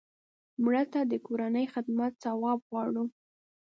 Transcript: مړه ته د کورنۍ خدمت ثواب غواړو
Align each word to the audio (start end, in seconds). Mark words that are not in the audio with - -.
مړه 0.63 0.83
ته 0.93 0.99
د 1.11 1.13
کورنۍ 1.27 1.65
خدمت 1.73 2.11
ثواب 2.23 2.59
غواړو 2.69 3.03